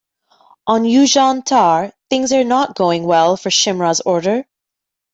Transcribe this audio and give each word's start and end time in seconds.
On 0.65 0.81
Yuuzhan'tar, 0.81 1.91
things 2.09 2.33
are 2.33 2.43
not 2.43 2.73
going 2.75 3.03
well 3.05 3.37
for 3.37 3.51
Shimrra's 3.51 4.01
order. 4.03 4.47